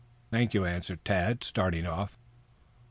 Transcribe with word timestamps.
"Thank 0.31 0.55
you," 0.55 0.65
answered 0.65 1.05
Tad, 1.05 1.43
starting 1.43 1.85
off. 1.85 2.17